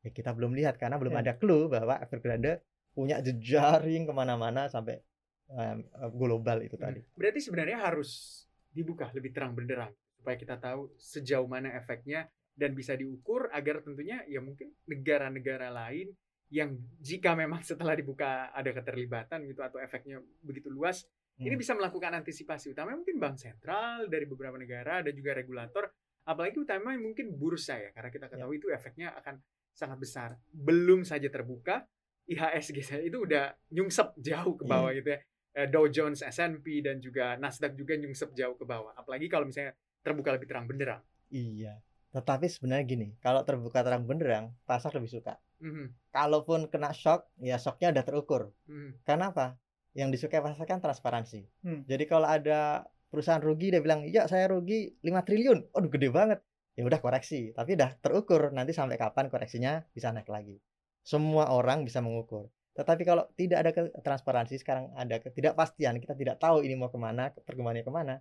[0.06, 1.24] Ya kita belum lihat karena belum yeah.
[1.26, 5.02] ada clue bahwa Evergrande punya jejaring ke mana-mana sampai
[5.50, 5.84] um,
[6.16, 7.02] global itu tadi.
[7.18, 12.94] Berarti sebenarnya harus dibuka lebih terang benderang supaya kita tahu sejauh mana efeknya dan bisa
[12.94, 16.14] diukur agar tentunya ya mungkin negara-negara lain
[16.54, 21.02] yang jika memang setelah dibuka ada keterlibatan gitu atau efeknya begitu luas
[21.42, 21.50] hmm.
[21.50, 25.90] ini bisa melakukan antisipasi utama mungkin bank sentral dari beberapa negara dan juga regulator
[26.30, 28.60] apalagi utama mungkin bursa ya karena kita ketahui ya.
[28.62, 29.42] itu efeknya akan
[29.74, 31.90] sangat besar belum saja terbuka
[32.30, 34.98] IHSG saya itu udah nyungsep jauh ke bawah yeah.
[35.02, 35.20] gitu ya
[35.58, 39.74] eh, Dow Jones, S&P dan juga Nasdaq juga nyungsep jauh ke bawah apalagi kalau misalnya
[40.06, 41.02] terbuka lebih terang benderang
[41.34, 41.82] iya
[42.14, 45.42] tetapi sebenarnya gini, kalau terbuka terang benderang, pasar lebih suka.
[45.64, 45.88] Mm-hmm.
[46.12, 48.52] Kalaupun kena shock, ya shocknya udah terukur.
[48.68, 49.00] Mm.
[49.08, 49.56] Karena apa?
[49.96, 51.48] Yang disukai pasar kan transparansi.
[51.64, 51.88] Mm.
[51.88, 55.60] Jadi kalau ada perusahaan rugi, dia bilang, iya saya rugi 5 triliun.
[55.72, 56.40] Aduh gede banget.
[56.74, 58.52] Ya udah koreksi, tapi udah terukur.
[58.52, 60.60] Nanti sampai kapan koreksinya bisa naik lagi.
[61.06, 62.52] Semua orang bisa mengukur.
[62.74, 63.72] Tetapi kalau tidak ada
[64.02, 68.16] transparansi, sekarang ada ketidakpastian, kita tidak tahu ini mau ke mana, perkembangannya ke mana,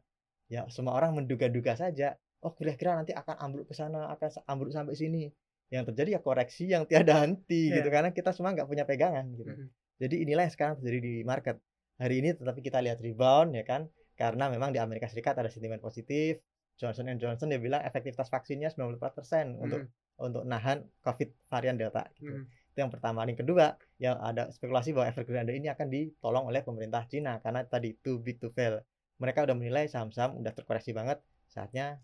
[0.53, 2.13] ya semua orang menduga-duga saja
[2.45, 5.33] oh kira-kira nanti akan ambruk ke sana akan ambruk sampai sini
[5.73, 7.81] yang terjadi ya koreksi yang tiada henti yeah.
[7.81, 9.69] gitu karena kita semua nggak punya pegangan gitu mm -hmm.
[9.97, 11.57] jadi inilah yang sekarang terjadi di market
[11.97, 13.89] hari ini tetapi kita lihat rebound ya kan
[14.21, 16.45] karena memang di Amerika Serikat ada sentimen positif
[16.77, 19.65] Johnson Johnson dia bilang efektivitas vaksinnya 94% mm -hmm.
[19.65, 19.81] untuk
[20.21, 22.31] untuk nahan COVID varian Delta gitu.
[22.31, 22.71] Mm -hmm.
[22.73, 23.27] Itu yang pertama.
[23.29, 27.97] Yang kedua, yang ada spekulasi bahwa Evergrande ini akan ditolong oleh pemerintah Cina karena tadi
[28.01, 28.81] too big to fail.
[29.21, 31.21] Mereka udah menilai saham-saham udah terkoreksi banget,
[31.53, 32.01] saatnya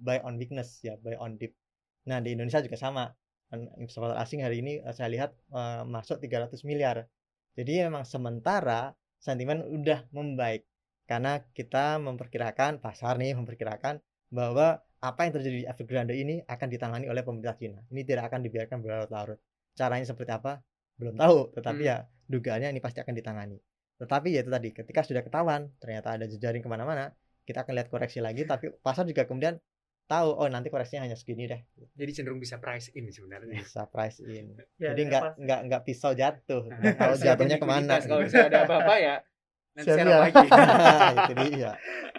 [0.00, 1.56] buy on weakness ya buy on dip
[2.06, 3.10] nah di Indonesia juga sama
[3.78, 7.06] investor asing hari ini saya lihat uh, masuk 300 miliar
[7.58, 10.66] jadi memang sementara sentimen udah membaik
[11.06, 17.06] karena kita memperkirakan pasar nih memperkirakan bahwa apa yang terjadi di Evergrande ini akan ditangani
[17.06, 17.78] oleh pemerintah Cina.
[17.94, 19.38] Ini tidak akan dibiarkan berlarut-larut.
[19.78, 20.58] Caranya seperti apa?
[20.98, 21.90] Belum tahu, tetapi hmm.
[21.94, 23.58] ya dugaannya ini pasti akan ditangani.
[24.02, 27.14] Tetapi ya itu tadi, ketika sudah ketahuan ternyata ada jejaring ke mana-mana,
[27.46, 29.56] kita akan lihat koreksi lagi tapi pasar juga kemudian
[30.06, 31.60] tahu oh nanti koreksinya hanya segini deh
[31.98, 35.82] jadi cenderung bisa price in sebenarnya bisa price in ya, jadi ya, nggak nggak nggak
[35.82, 39.16] pisau jatuh nah, tahu jatuhnya ke mana kalau misalnya ada apa-apa ya
[39.76, 40.18] Nanti Share ya.
[40.24, 40.46] lagi.
[41.20, 41.72] itu dia.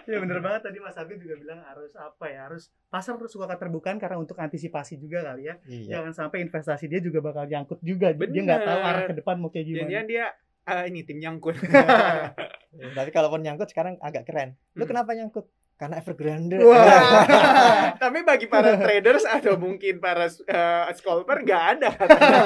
[0.06, 3.50] Ya bener banget tadi Mas Habib juga bilang harus apa ya harus pasar terus suka
[3.50, 5.58] keterbukaan karena untuk antisipasi juga kali ya.
[5.66, 5.98] Iya.
[5.98, 8.14] Jangan sampai investasi dia juga bakal nyangkut juga.
[8.14, 8.88] Dia nggak tahu Bener.
[8.94, 9.90] arah ke depan mau kayak gimana.
[9.90, 10.24] Jangan dia
[10.70, 11.58] ah, ini tim nyangkut.
[11.58, 14.54] Ya, Tapi kalaupun nyangkut sekarang agak keren.
[14.78, 14.90] Lu Hmm.
[14.94, 15.50] kenapa nyangkut?
[15.78, 16.58] Karena Evergrande.
[16.58, 17.22] Wah.
[18.02, 21.90] Tapi bagi para traders atau mungkin para uh, scalper nggak ada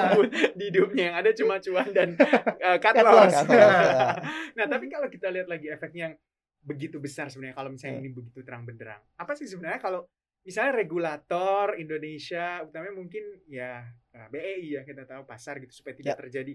[0.58, 3.32] di hidupnya yang ada cuma cuan dan uh, cut Cut loss.
[3.32, 4.16] Cut loss,
[4.52, 6.14] nah tapi kalau kita lihat lagi efeknya yang
[6.62, 8.04] begitu besar sebenarnya kalau misalnya Hmm.
[8.04, 9.00] ini begitu terang benderang.
[9.16, 10.04] Apa sih sebenarnya kalau
[10.44, 13.80] misalnya regulator Indonesia utamanya mungkin ya
[14.12, 16.20] uh, BEI ya kita tahu pasar gitu supaya tidak Ya.
[16.20, 16.52] terjadi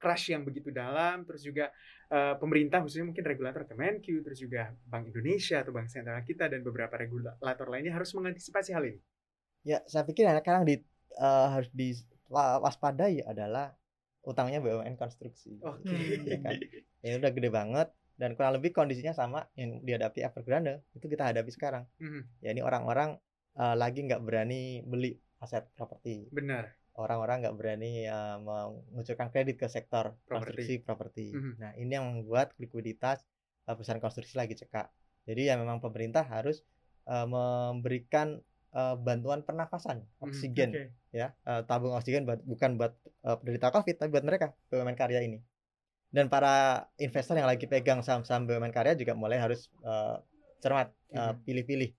[0.00, 1.68] crash yang begitu dalam terus juga
[2.08, 6.64] uh, pemerintah khususnya mungkin regulator Kemenq terus juga Bank Indonesia atau Bank Sentral kita dan
[6.64, 9.00] beberapa regulator lainnya harus mengantisipasi hal ini.
[9.60, 10.80] Ya, saya pikir yang sekarang di
[11.20, 13.76] eh, harus diwaspadai adalah
[14.24, 15.60] utangnya BUMN konstruksi.
[15.60, 15.92] Oke.
[15.92, 16.56] Hmm, ya kan?
[17.04, 21.52] Ini udah gede banget dan kurang lebih kondisinya sama yang dihadapi Evergrande itu kita hadapi
[21.52, 21.84] sekarang.
[22.00, 23.20] Mhm, Ya ini orang-orang
[23.60, 26.28] eh, lagi nggak berani beli aset properti.
[26.32, 26.79] Benar.
[26.98, 30.30] Orang-orang nggak berani eh, mengucurkan kredit ke sektor Properti.
[30.30, 31.26] konstruksi properti.
[31.34, 31.52] Mhm.
[31.62, 33.22] Nah ini yang membuat likuiditas
[33.68, 34.90] eh, perusahaan konstruksi lagi cekak.
[35.28, 36.62] Jadi ya memang pemerintah harus
[37.06, 38.42] eh, memberikan
[38.74, 40.84] eh, bantuan pernafasan Mhm, oksigen Oke.
[41.10, 45.44] ya eh, tabung oksigen buat, bukan buat penderita covid tapi buat mereka BUMN karya ini
[46.10, 50.16] dan para investor yang lagi pegang saham-saham BUMN karya juga mulai harus eh,
[50.62, 51.42] cermat Mhm.
[51.44, 51.90] pilih-pilih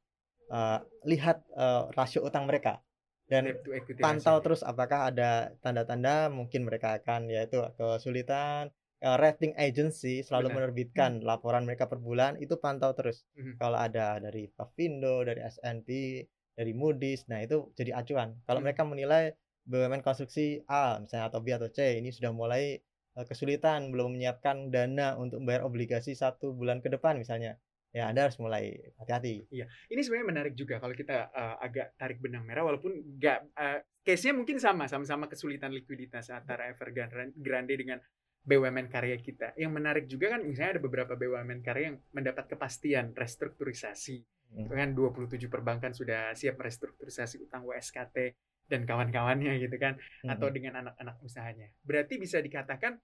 [0.51, 2.83] Eh, lihat eh, rasio utang mereka
[3.31, 8.67] dan equity pantau terus apakah ada tanda-tanda mungkin mereka akan yaitu kesulitan
[9.01, 10.57] Eh, rating agency selalu Benar.
[10.61, 13.57] menerbitkan laporan mereka per bulan itu pantau terus Mhm.
[13.57, 16.21] kalau ada dari Pavindo dari S&P
[16.53, 18.69] dari Moody's nah itu jadi acuan kalau Hmm.
[18.69, 19.33] mereka menilai
[19.65, 22.77] BUMN konstruksi A misalnya atau B atau C ini sudah mulai
[23.17, 27.57] eh, kesulitan belum menyiapkan dana untuk membayar obligasi satu bulan ke depan misalnya
[27.91, 29.51] ya anda harus mulai hati-hati
[29.91, 34.33] Ini sebenarnya menarik juga kalau kita uh, agak tarik benang merah walaupun nggak uh, case-nya
[34.33, 37.99] mungkin sama sama-sama kesulitan likuiditas antara Evergrande dengan
[38.41, 39.53] BUMN karya kita.
[39.53, 44.17] Yang menarik juga kan misalnya ada beberapa BUMN karya yang mendapat kepastian restrukturisasi.
[44.57, 44.65] Hmm.
[44.67, 48.33] Kan 27 perbankan sudah siap merestrukturisasi utang WSKT
[48.65, 50.55] dan kawan-kawannya gitu kan atau Mhm.
[50.55, 51.69] dengan anak-anak usahanya.
[51.83, 52.97] Berarti bisa dikatakan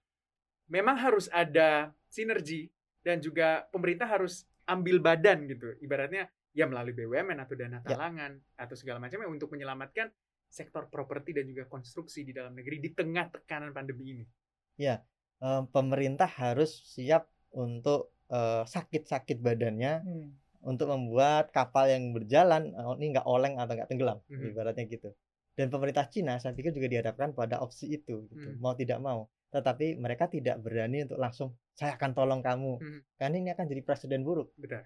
[0.71, 2.71] memang harus ada sinergi
[3.05, 5.73] dan juga pemerintah harus ambil badan gitu.
[5.79, 7.95] Ibaratnya ya melalui BUMN atau dana Ya.
[7.95, 10.11] talangan atau segala macamnya untuk menyelamatkan
[10.47, 14.25] sektor properti dan juga konstruksi di dalam negeri di tengah tekanan pandemi ini.
[15.37, 20.35] Eh, pemerintah harus siap untuk eh, sakit-sakit badannya Hmm.
[20.65, 24.51] untuk membuat kapal yang berjalan eh, ini nggak oleng atau nggak tenggelam Mhm.
[24.51, 25.09] ibaratnya gitu
[25.55, 28.59] dan pemerintah Cina saya pikir juga dihadapkan pada opsi itu gitu Mhm.
[28.59, 32.99] mau tidak mau tetapi mereka tidak berani untuk langsung saya akan tolong kamu Mhm.
[33.15, 34.83] karena ini akan jadi presiden buruk Benar.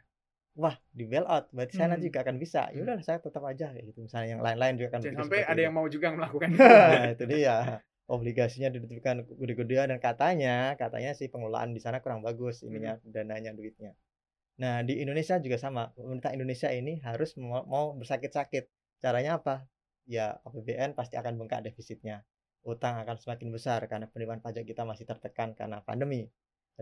[0.54, 2.14] wah di bail out berarti saya nanti Hmm.
[2.14, 2.86] juga akan bisa ya Hmm.
[2.86, 5.66] udah saya tetap aja kayak gitu misalnya yang lain-lain juga akan sampai ada itu.
[5.66, 6.62] yang mau juga melakukan itu.
[6.62, 7.56] nah itu dia
[8.06, 13.96] obligasinya ditentukan gede-gedean dan katanya katanya sih pengelolaan di sana kurang bagus ininya dananya duitnya
[14.60, 18.68] nah di Indonesia juga sama pemerintah Indonesia ini harus mau, mau bersakit-sakit
[19.02, 19.66] caranya apa
[20.06, 22.22] ya APBN pasti akan bengkak defisitnya
[22.66, 26.30] utang akan semakin besar karena penerimaan pajak kita masih tertekan karena pandemi.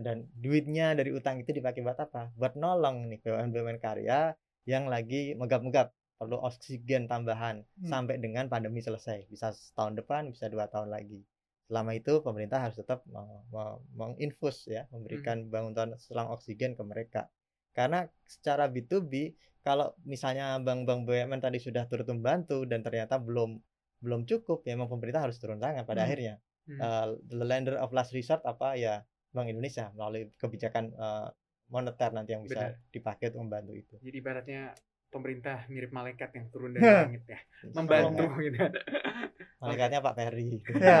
[0.00, 2.32] Dan duitnya dari utang itu dipakai buat apa?
[2.36, 4.32] Buat nolong nih BUMN BUMN karya
[4.64, 7.88] yang lagi megap-megap perlu oksigen tambahan Hmm.
[7.88, 9.28] sampai dengan pandemi selesai.
[9.28, 11.20] Bisa setahun depan bisa dua tahun lagi.
[11.68, 17.28] Selama itu pemerintah harus tetap me- me- menginfus ya memberikan bantuan selang oksigen ke mereka.
[17.72, 19.32] Karena secara B2B
[19.64, 23.60] kalau misalnya bank-bank BUMN tadi sudah turut membantu dan ternyata belum
[24.00, 26.08] belum cukup ya memang pemerintah harus turun tangan pada Hmm.
[26.08, 26.34] akhirnya
[26.70, 26.78] Hmm.
[26.78, 29.02] Eh, the lender of last resort apa ya
[29.34, 31.28] Bank Indonesia melalui kebijakan eh,
[31.70, 32.90] moneter nanti yang bisa Benar.
[32.90, 34.62] dipakai untuk membantu itu Jadi ibaratnya
[35.10, 37.40] pemerintah mirip malaikat yang turun dari langit ya,
[37.74, 38.54] membantu gitu.
[39.62, 40.98] malaikatnya Pak Ferry Ya.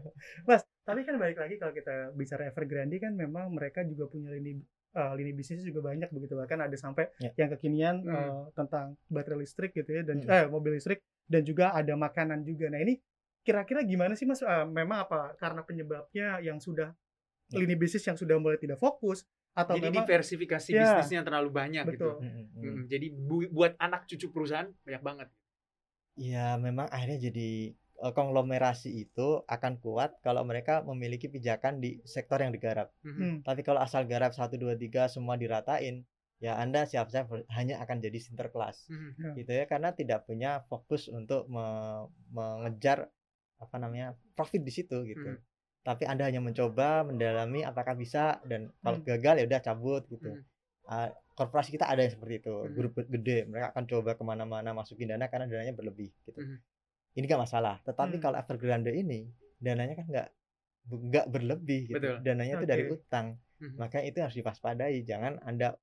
[0.48, 4.58] Mas, tapi kan balik lagi kalau kita bicara Evergrande kan memang mereka juga punya lini
[4.92, 7.30] eh, lini bisnis juga banyak begitu bahkan ada sampai Ya.
[7.36, 8.12] yang kekinian Hmm.
[8.16, 10.32] eh, tentang baterai listrik gitu ya dan Hmm.
[10.32, 12.68] eh mobil listrik dan juga ada makanan juga.
[12.68, 12.98] Nah, ini
[13.42, 16.94] kira-kira gimana sih Mas Eh, memang apa karena penyebabnya yang sudah
[17.52, 17.60] Ya.
[17.60, 20.80] lini bisnis yang sudah mulai tidak fokus atau Jadi memang diversifikasi Ya.
[20.88, 22.16] bisnisnya terlalu banyak betul.
[22.16, 22.24] gitu.
[22.24, 22.62] Mm, mm, mm.
[22.64, 25.28] Mm, Jadi bu- buat anak cucu perusahaan banyak banget.
[26.16, 32.40] Ya memang akhirnya jadi eh, konglomerasi itu akan kuat kalau mereka memiliki pijakan di sektor
[32.40, 32.90] yang digarap.
[33.04, 33.14] Mhm.
[33.14, 33.36] Hmm.
[33.44, 36.02] Tapi kalau asal garap 1 2 3 semua diratain,
[36.42, 38.90] ya Anda siap-siap hanya akan jadi sinterklas.
[38.90, 39.38] Mhm.
[39.38, 43.06] Gitu ya karena tidak punya fokus untuk me- mengejar
[43.56, 45.38] apa namanya profit di situ gitu.
[45.38, 45.40] Hmm.
[45.82, 49.06] tapi anda hanya mencoba mendalami apakah bisa dan kalau Hmm.
[49.06, 50.46] gagal ya udah cabut gitu Hmm.
[50.86, 52.70] Ah, korporasi kita ada yang seperti itu Hmm.
[52.70, 56.62] grup gede mereka akan coba ke mana-mana masukin dana karena dananya berlebih gitu Hmm.
[57.18, 58.22] ini gak masalah tetapi Hmm.
[58.22, 59.26] kalau Evergrande ini
[59.58, 60.28] dananya kan nggak
[61.10, 62.16] nggak berlebih gitu Betul.
[62.22, 62.94] dananya itu dari Oke.
[63.02, 63.26] utang
[63.58, 63.76] Mhm.
[63.82, 65.74] makanya itu harus diwaspadai jangan anda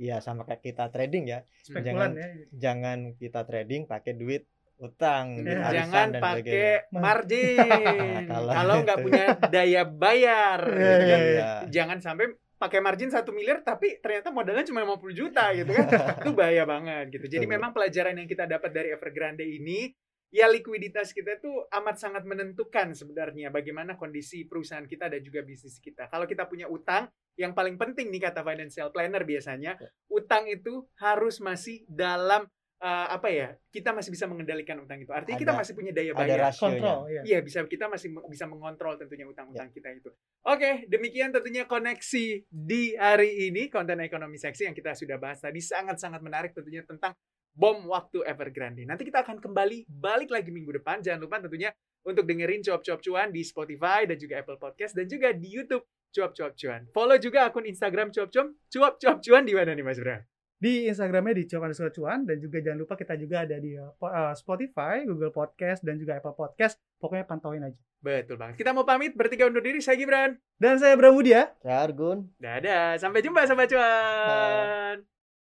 [0.00, 5.44] ya sama kayak kita trading ya spekulan jangan- ya jangan kita trading pakai duit utang
[5.44, 5.68] duit Ya.
[5.68, 7.58] arisan Jangan dan pakai margin.
[8.32, 9.04] Kalau Kalau nggak itu.
[9.04, 11.20] punya daya bayar, Iya, gitu iya, kan.
[11.20, 11.50] Iya.
[11.68, 12.24] Jangan sampai
[12.56, 15.84] pakai margin satu miliar tapi ternyata modalnya cuma 50 juta gitu kan.
[16.24, 17.26] itu bahaya banget gitu.
[17.30, 17.54] Jadi Betul.
[17.54, 19.92] memang pelajaran yang kita dapat dari Evergrande ini
[20.30, 25.76] ya likuiditas kita tuh amat sangat menentukan sebenarnya bagaimana kondisi perusahaan kita dan juga bisnis
[25.76, 26.06] kita.
[26.06, 27.04] Kalau kita punya utang,
[27.40, 29.88] yang paling penting nih kata financial planner biasanya, Ya.
[30.12, 32.44] utang itu harus masih dalam
[32.80, 33.52] eh, apa ya?
[33.68, 35.12] Kita masih bisa mengendalikan utang itu.
[35.12, 36.48] Artinya kita Ada- masih punya daya bayar.
[36.48, 39.32] kontrol ya Iya, bisa kita masih bisa mengontrol tentunya Ya.
[39.36, 40.08] utang-utang kita itu.
[40.48, 45.60] Oke, demikian tentunya koneksi di hari ini konten ekonomi seksi yang kita sudah bahas tadi
[45.60, 47.12] sangat-sangat menarik tentunya tentang
[47.52, 48.88] bom waktu Evergrande.
[48.88, 51.04] Nanti kita akan kembali balik lagi minggu depan.
[51.04, 51.68] Jangan lupa tentunya
[52.00, 56.52] untuk dengerin cuap-cuap cuan di Spotify dan juga Apple Podcast dan juga di YouTube cuap-cuap
[56.58, 56.82] cuan.
[56.92, 60.22] Follow juga akun Instagram cuap-cuap cuap-cuap cuan di mana nih Mas Bram?
[60.60, 63.96] di Instagramnya di cuan underscore cuan dan juga jangan lupa kita juga ada di uh,
[63.96, 66.76] uh, Spotify, Google Podcast dan juga Apple Podcast.
[67.00, 67.80] Pokoknya pantauin aja.
[68.04, 68.60] Betul banget.
[68.60, 69.80] Kita mau pamit bertiga undur diri.
[69.80, 70.36] Saya Gibran.
[70.60, 71.56] Dan saya Bramudia.
[71.64, 73.00] Saya Argun Dadah.
[73.00, 75.19] Sampai jumpa Sobat Cuan.